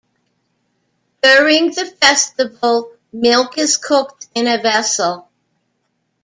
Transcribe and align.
During 1.21 1.69
the 1.75 1.85
festival, 1.85 2.91
milk 3.13 3.59
is 3.59 3.77
cooked 3.77 4.29
in 4.33 4.47
a 4.47 4.59
vessel. 4.59 5.29